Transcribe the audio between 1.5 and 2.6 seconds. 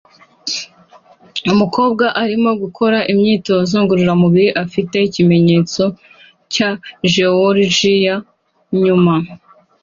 Umukobwa arimo